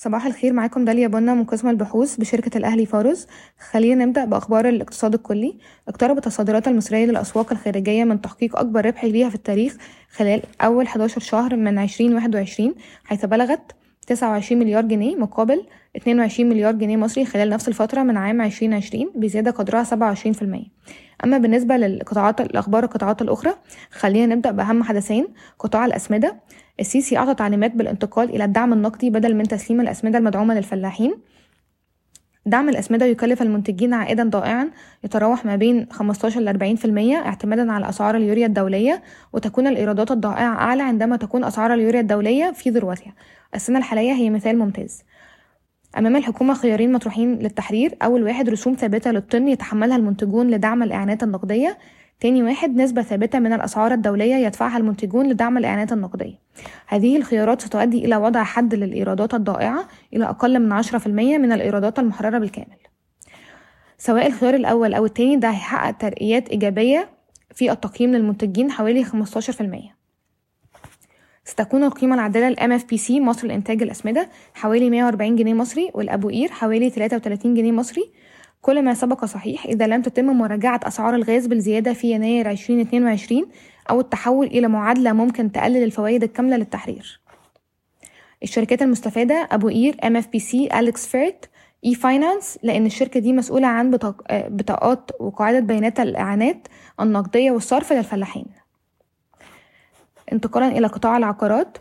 صباح 0.00 0.26
الخير 0.26 0.52
معاكم 0.52 0.84
داليا 0.84 1.08
بنا 1.08 1.34
من 1.34 1.44
قسم 1.44 1.68
البحوث 1.68 2.16
بشركة 2.16 2.58
الأهلي 2.58 2.86
فارس. 2.86 3.26
خلينا 3.70 4.04
نبدأ 4.04 4.24
بأخبار 4.24 4.68
الاقتصاد 4.68 5.14
الكلي. 5.14 5.58
اقتربت 5.88 6.26
الصادرات 6.26 6.68
المصرية 6.68 7.06
للأسواق 7.06 7.52
الخارجية 7.52 8.04
من 8.04 8.20
تحقيق 8.20 8.58
أكبر 8.58 8.86
ربح 8.86 9.04
ليها 9.04 9.28
في 9.28 9.34
التاريخ 9.34 9.76
خلال 10.10 10.42
أول 10.60 10.86
11 10.86 11.20
شهر 11.20 11.56
من 11.56 11.78
2021 11.78 12.74
حيث 13.04 13.24
بلغت 13.24 13.72
29 14.08 14.58
مليار 14.58 14.84
جنيه 14.84 15.16
مقابل 15.16 15.66
22 15.96 16.48
مليار 16.48 16.72
جنيه 16.74 16.96
مصري 16.96 17.24
خلال 17.24 17.48
نفس 17.48 17.68
الفترة 17.68 18.02
من 18.02 18.16
عام 18.16 18.40
2020 18.40 19.12
بزيادة 19.14 19.50
قدرها 19.50 19.84
27% 19.84 20.70
أما 21.24 21.38
بالنسبة 21.38 21.76
للقطاعات 21.76 22.40
الأخبار 22.40 22.84
القطاعات 22.84 23.22
الأخرى 23.22 23.54
خلينا 23.90 24.34
نبدأ 24.34 24.50
بأهم 24.50 24.82
حدثين. 24.82 25.26
قطاع 25.58 25.86
الأسمدة. 25.86 26.36
السيسي 26.80 27.16
أعطى 27.16 27.34
تعليمات 27.34 27.74
بالانتقال 27.74 28.30
إلى 28.30 28.44
الدعم 28.44 28.72
النقدي 28.72 29.10
بدل 29.10 29.36
من 29.36 29.48
تسليم 29.48 29.80
الأسمدة 29.80 30.18
المدعومة 30.18 30.54
للفلاحين. 30.54 31.14
دعم 32.48 32.68
الأسمدة 32.68 33.06
يكلف 33.06 33.42
المنتجين 33.42 33.94
عائدا 33.94 34.28
ضائعا 34.28 34.70
يتراوح 35.04 35.44
ما 35.44 35.56
بين 35.56 35.86
15 35.90 36.40
ل 36.40 36.48
40% 36.48 37.26
اعتمادا 37.26 37.72
على 37.72 37.88
أسعار 37.88 38.16
اليوريا 38.16 38.46
الدولية 38.46 39.02
وتكون 39.32 39.66
الإيرادات 39.66 40.10
الضائعة 40.10 40.54
أعلى 40.54 40.82
عندما 40.82 41.16
تكون 41.16 41.44
أسعار 41.44 41.74
اليوريا 41.74 42.00
الدولية 42.00 42.52
في 42.52 42.70
ذروتها. 42.70 43.14
السنة 43.54 43.78
الحالية 43.78 44.12
هي 44.12 44.30
مثال 44.30 44.58
ممتاز. 44.58 45.02
أمام 45.98 46.16
الحكومة 46.16 46.54
خيارين 46.54 46.92
مطروحين 46.92 47.38
للتحرير 47.38 47.94
أول 48.02 48.22
واحد 48.22 48.48
رسوم 48.48 48.74
ثابتة 48.74 49.10
للطن 49.10 49.48
يتحملها 49.48 49.96
المنتجون 49.96 50.50
لدعم 50.50 50.82
الإعانات 50.82 51.22
النقدية. 51.22 51.78
تاني 52.20 52.42
واحد 52.42 52.76
نسبة 52.76 53.02
ثابتة 53.02 53.38
من 53.38 53.52
الأسعار 53.52 53.92
الدولية 53.92 54.34
يدفعها 54.34 54.76
المنتجون 54.78 55.28
لدعم 55.28 55.58
الإعانات 55.58 55.92
النقدية. 55.92 56.38
هذه 56.86 57.16
الخيارات 57.16 57.60
ستؤدي 57.62 58.04
إلى 58.04 58.16
وضع 58.16 58.42
حد 58.44 58.74
للإيرادات 58.74 59.34
الضائعة 59.34 59.88
إلى 60.14 60.24
أقل 60.24 60.58
من 60.58 60.82
10% 60.82 61.06
من 61.06 61.52
الإيرادات 61.52 61.98
المحررة 61.98 62.38
بالكامل. 62.38 62.76
سواء 63.98 64.26
الخيار 64.26 64.54
الأول 64.54 64.94
أو 64.94 65.04
التاني 65.06 65.36
ده 65.36 65.50
هيحقق 65.50 65.90
ترقيات 65.98 66.48
إيجابية 66.48 67.08
في 67.54 67.72
التقييم 67.72 68.14
للمنتجين 68.14 68.70
حوالي 68.70 69.04
15% 69.04 69.98
ستكون 71.44 71.84
القيمة 71.84 72.14
العادلة 72.14 72.48
لل 72.48 72.80
MFPC 72.80 73.10
مصر 73.10 73.46
لإنتاج 73.48 73.82
الأسمدة 73.82 74.28
حوالي 74.54 74.90
140 74.90 75.36
جنيه 75.36 75.54
مصري 75.54 75.90
والأبو 75.94 76.28
قير 76.28 76.48
حوالي 76.48 76.90
33 76.90 77.54
جنيه 77.54 77.72
مصري 77.72 78.10
كل 78.62 78.82
ما 78.82 78.94
سبق 78.94 79.24
صحيح 79.24 79.66
إذا 79.66 79.86
لم 79.86 80.02
تتم 80.02 80.24
مراجعة 80.26 80.80
أسعار 80.84 81.14
الغاز 81.14 81.46
بالزيادة 81.46 81.92
في 81.92 82.10
يناير 82.10 82.50
2022 82.50 83.46
أو 83.90 84.00
التحول 84.00 84.46
إلى 84.46 84.68
معادلة 84.68 85.12
ممكن 85.12 85.52
تقلل 85.52 85.82
الفوائد 85.84 86.22
الكاملة 86.22 86.56
للتحرير. 86.56 87.20
الشركات 88.42 88.82
المستفادة 88.82 89.48
أبو 89.50 89.68
قير 89.68 89.96
MFPC 89.96 90.74
AlexFert 90.76 91.50
e-finance 91.84 92.58
لأن 92.62 92.86
الشركة 92.86 93.20
دي 93.20 93.32
مسؤولة 93.32 93.66
عن 93.66 93.90
بطاقات 94.30 95.10
وقاعدة 95.20 95.60
بيانات 95.60 96.00
الإعانات 96.00 96.68
النقدية 97.00 97.50
والصرف 97.50 97.92
للفلاحين. 97.92 98.46
انتقالا 100.32 100.68
إلى 100.68 100.86
قطاع 100.86 101.16
العقارات 101.16 101.78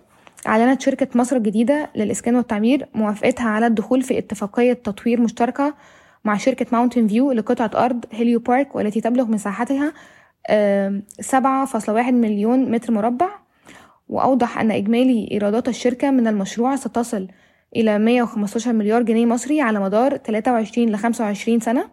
أعلنت 0.47 0.81
شركة 0.81 1.07
مصر 1.15 1.35
الجديدة 1.35 1.89
للإسكان 1.95 2.35
والتعمير 2.35 2.87
موافقتها 2.93 3.49
على 3.49 3.67
الدخول 3.67 4.01
في 4.01 4.17
اتفاقية 4.17 4.73
تطوير 4.73 5.21
مشتركة 5.21 5.73
مع 6.25 6.37
شركة 6.37 6.65
Mountain 6.71 7.07
View 7.07 7.31
لقطعة 7.31 7.71
أرض 7.85 8.05
Helio 8.11 8.39
Park 8.39 8.75
والتي 8.75 9.01
تبلغ 9.01 9.25
مساحتها 9.25 9.93
سبعة 11.19 11.65
فاصلة 11.65 11.95
واحد 11.95 12.13
مليون 12.13 12.71
متر 12.71 12.93
مربع. 12.93 13.29
وأوضح 14.09 14.59
أن 14.59 14.71
إجمالي 14.71 15.29
إيرادات 15.31 15.67
الشركة 15.67 16.11
من 16.11 16.27
المشروع 16.27 16.75
ستصل 16.75 17.27
إلى 17.75 17.99
115 17.99 18.73
مليار 18.73 19.01
جنيه 19.03 19.25
مصري 19.25 19.61
على 19.61 19.79
مدار 19.79 20.17
23 20.17 20.89
ل 20.89 20.97
25 20.97 21.59
سنة. 21.59 21.89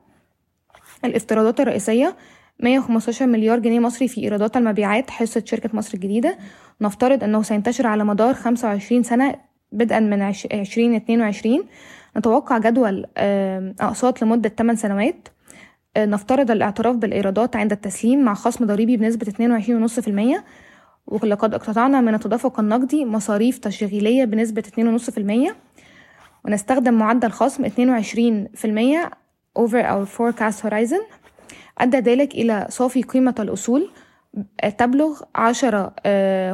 الافتراضات 1.05 1.61
الرئيسية 1.61 2.17
115 2.61 3.27
مليار 3.27 3.59
جنيه 3.59 3.81
مصري 3.81 4.09
في 4.09 4.21
إيرادات 4.21 4.57
المبيعات 4.57 5.11
حصة 5.11 5.43
شركة 5.47 5.71
مصر 5.73 5.95
الجديدة. 5.95 6.39
نفترض 6.81 7.25
أنه 7.25 7.43
سينتشر 7.43 7.87
على 7.87 8.05
مدار 8.05 8.35
25 8.35 9.03
سنة 9.03 9.35
بدءا 9.73 10.01
من 10.01 10.23
2022 10.23 11.65
نتوقع 12.17 12.59
جدول 12.59 13.07
أقساط 13.81 14.23
لمدة 14.23 14.49
8 14.49 14.79
سنوات. 14.79 15.29
نفترض 15.99 16.51
الاعتراف 16.51 16.97
بالإيرادات 16.97 17.57
عند 17.57 17.73
التسليم 17.73 18.25
مع 18.25 18.35
خصم 18.35 18.67
ضريبي 18.67 18.97
بنسبة 18.97 19.27
22.5% 20.37 20.43
ولقد 21.07 21.55
اقتطعنا 21.55 22.01
من 22.01 22.15
التدفق 22.15 22.61
النقدي 22.61 23.05
مصاريف 23.05 23.59
تشغيلية 23.59 24.25
بنسبة 24.25 24.63
2.5% 24.63 25.55
ونستخدم 26.45 26.95
معدل 26.95 27.31
خصم 27.31 27.65
22% 27.65 27.71
over 29.59 29.83
our 29.83 30.07
forecast 30.19 30.67
horizon. 30.67 31.03
أدى 31.79 31.97
ذلك 31.99 32.35
إلى 32.35 32.67
صافي 32.71 33.03
قيمة 33.03 33.35
الأصول 33.39 33.91
تبلغ 34.79 35.23
عشرة 35.35 35.95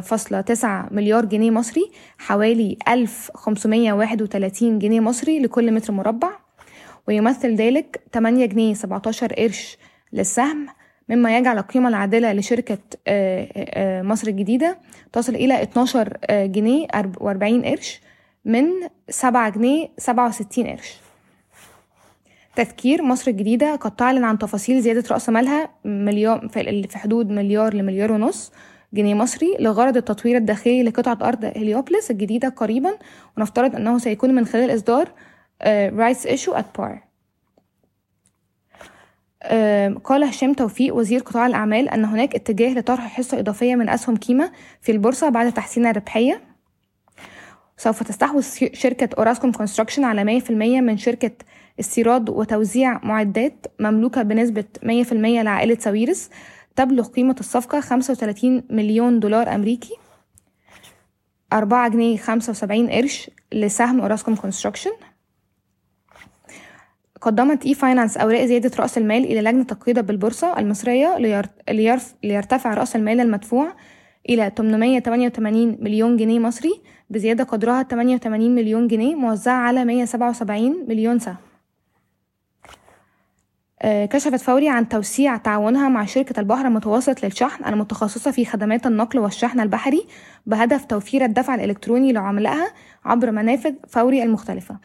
فاصلة 0.01 0.41
تسعة 0.41 0.87
مليار 0.91 1.25
جنيه 1.25 1.51
مصري 1.51 1.91
حوالي 2.17 2.77
ألف 2.87 3.31
خمسمية 3.35 3.93
واحد 3.93 4.21
وتلاتين 4.21 4.79
جنيه 4.79 4.99
مصري 4.99 5.39
لكل 5.39 5.71
متر 5.71 5.93
مربع. 5.93 6.29
ويمثل 7.07 7.55
ذلك 7.55 8.03
تمانية 8.11 8.45
جنيه 8.45 8.73
سبعتاشر 8.73 9.33
قرش 9.33 9.77
للسهم 10.13 10.67
مما 11.09 11.37
يجعل 11.37 11.57
القيمة 11.57 11.89
العادلة 11.89 12.33
لشركة 12.33 12.77
مصر 14.01 14.27
الجديدة 14.27 14.77
تصل 15.13 15.35
إلى 15.35 15.61
اتناشر 15.61 16.17
جنيه 16.31 16.87
وأربعين 17.19 17.65
قرش 17.65 18.01
من 18.45 18.65
سبعة 19.09 19.49
جنيه 19.49 19.89
سبعة 19.97 20.27
وستين 20.27 20.67
قرش. 20.67 20.99
تذكير 22.55 23.01
مصر 23.01 23.31
الجديدة 23.31 23.75
قد 23.75 23.95
تعلن 23.95 24.23
عن 24.23 24.37
تفاصيل 24.37 24.81
زيادة 24.81 25.03
رأس 25.11 25.29
مالها 25.29 25.69
مليون 25.85 26.47
في 26.47 26.97
حدود 26.97 27.29
مليار 27.29 27.73
لمليار 27.73 28.11
ونص 28.11 28.51
جنيه 28.93 29.13
مصري 29.13 29.57
لغرض 29.59 29.97
التطوير 29.97 30.37
الداخلي 30.37 30.83
لقطعة 30.83 31.17
أرض 31.21 31.45
هليوبلس 31.45 32.11
الجديدة 32.11 32.49
قريبا 32.49 32.97
ونفترض 33.37 33.75
أنه 33.75 33.97
سيكون 33.97 34.35
من 34.35 34.45
خلال 34.45 34.75
إصدار 34.75 35.11
rights 35.65 36.25
issue 36.25 36.53
at 36.53 36.65
par 36.77 37.03
قال 40.03 40.23
هشام 40.23 40.53
توفيق 40.53 40.95
وزير 40.95 41.19
قطاع 41.19 41.47
الأعمال 41.47 41.89
أن 41.89 42.05
هناك 42.05 42.35
اتجاه 42.35 42.73
لطرح 42.73 43.07
حصة 43.07 43.39
إضافية 43.39 43.75
من 43.75 43.89
أسهم 43.89 44.15
كيما 44.15 44.51
في 44.81 44.91
البورصة 44.91 45.29
بعد 45.29 45.53
تحسين 45.53 45.85
الربحية 45.85 46.41
سوف 47.77 48.03
تستحوذ 48.03 48.45
شركة 48.73 49.09
Orascom 49.17 49.51
Construction 49.51 50.03
على 50.03 50.41
100% 50.41 50.51
من 50.51 50.97
شركة 50.97 51.31
استيراد 51.79 52.29
وتوزيع 52.29 52.99
معدات 53.03 53.65
مملوكة 53.79 54.23
بنسبة 54.23 54.63
100% 54.83 55.13
لعائلة 55.13 55.77
ساويرس 55.79 56.29
تبلغ 56.75 57.07
قيمة 57.07 57.35
الصفقة 57.39 57.79
35 57.79 58.63
مليون 58.69 59.19
دولار 59.19 59.55
أمريكي 59.55 59.93
4 61.53 61.89
جنيه 61.89 62.17
75 62.17 62.89
قرش 62.89 63.29
لسهم 63.53 64.01
Orascom 64.01 64.35
Construction 64.35 64.91
قدمت 67.21 67.65
e-finance 67.65 68.17
أوراق 68.17 68.45
زيادة 68.45 68.71
رأس 68.79 68.97
المال 68.97 69.23
إلى 69.23 69.41
لجنة 69.41 69.67
القيادة 69.71 70.01
بالبورصة 70.01 70.59
المصرية. 70.59 71.17
ليرتفع 72.23 72.73
رأس 72.73 72.95
المال 72.95 73.19
المدفوع 73.19 73.73
إلى 74.29 74.51
888 74.57 75.77
مليون 75.81 76.17
جنيه 76.17 76.39
مصري 76.39 76.81
بزيادة 77.09 77.43
قدرها 77.43 77.83
88 77.83 78.55
مليون 78.55 78.87
جنيه 78.87 79.15
موزعة 79.15 79.53
على 79.53 79.85
177 79.85 80.85
مليون 80.87 81.19
سهم. 81.19 81.35
كشفت 83.83 84.41
فوري 84.41 84.69
عن 84.69 84.89
توسيع 84.89 85.37
تعاونها 85.37 85.89
مع 85.89 86.05
شركة 86.05 86.39
البحر 86.39 86.67
المتوسط 86.67 87.23
للشحن 87.23 87.65
المتخصصة 87.65 88.31
في 88.31 88.45
خدمات 88.45 88.87
النقل 88.87 89.19
والشحن 89.19 89.59
البحري 89.59 90.07
بهدف 90.45 90.85
توفير 90.85 91.25
الدفع 91.25 91.55
الإلكتروني 91.55 92.13
لعملائها 92.13 92.73
عبر 93.05 93.31
منافذ 93.31 93.73
فوري 93.87 94.23
المختلفة. 94.23 94.77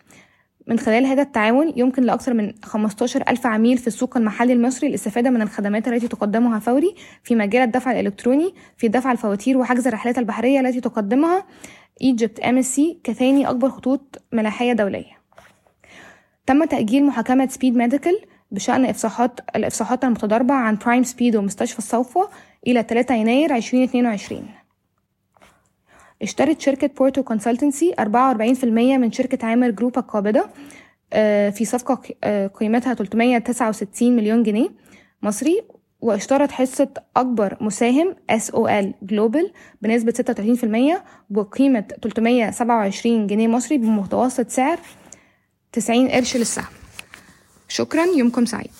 من 0.67 0.79
خلال 0.79 1.07
هذا 1.07 1.23
التعاون 1.23 1.73
يمكن 1.77 2.03
لأكثر 2.03 2.35
من 2.35 2.53
15 2.65 3.23
ألف 3.29 3.47
عميل 3.47 3.79
في 3.79 3.87
السوق 3.87 4.17
المحلي 4.17 4.53
المصري 4.53 4.89
الاستفادة 4.89 5.31
من 5.31 5.43
الخدمات 5.43 5.89
التي 5.89 6.09
تقدمها 6.09 6.59
فوري 6.59 6.95
في 7.23 7.35
مجال 7.35 7.63
الدفع 7.63 7.93
الإلكتروني 7.93 8.55
في 8.77 8.89
دفع 8.89 9.13
الفواتير 9.13 9.59
وحجز 9.59 9.87
الرحلات 9.87 10.19
البحرية 10.19 10.61
التي 10.61 10.81
تقدمها 10.81 11.45
Egypt 12.05 12.43
MSC 12.43 12.81
كثاني 13.05 13.51
أكبر 13.51 13.71
خطوط 13.71 14.23
ملاحية 14.33 14.73
دولية. 14.73 15.17
تم 16.47 16.65
تأجيل 16.65 17.05
محاكمة 17.05 17.47
سبيد 17.47 17.77
ميديكال 17.77 18.21
بشأن 18.51 18.85
إفصاحات 18.85 19.41
الإفصاحات 19.57 20.05
المتضاربة 20.05 20.55
عن 20.55 20.79
برايم 20.85 21.03
سبيد 21.03 21.37
ومستشفى 21.37 21.79
الصوفة 21.79 22.29
إلى 22.67 22.83
3 22.83 23.15
يناير 23.15 23.57
2022 23.57 24.49
اشترت 26.23 26.61
شركة 26.61 26.87
بورتو 26.87 27.23
كونسلتنسي 27.23 27.95
44% 28.01 28.05
من 28.65 29.13
شركة 29.13 29.47
عامر 29.47 29.71
جروب 29.71 29.99
القابضة 29.99 30.45
في 31.51 31.65
صفقة 31.65 31.95
قيمتها 32.55 32.95
369 32.95 34.17
مليون 34.17 34.43
جنيه 34.43 34.69
مصري 35.23 35.63
واشترت 36.01 36.51
حصة 36.51 36.89
أكبر 37.17 37.57
مساهم 37.61 38.15
SOL 38.33 38.87
Global 39.13 39.51
بنسبة 39.83 40.15
36% 40.97 41.01
بقيمة 41.31 41.85
327 42.03 43.27
جنيه 43.27 43.49
مصري 43.49 43.79
بمتوسط 43.79 44.49
سعر 44.51 44.79
90 45.73 46.09
قرش 46.09 46.37
للسهم. 46.37 46.65
شكرا 47.69 48.05
يومكم 48.05 48.45
سعيد. 48.45 48.71